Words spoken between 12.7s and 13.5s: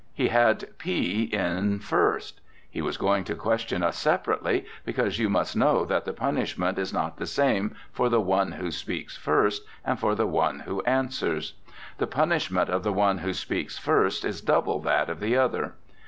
the one who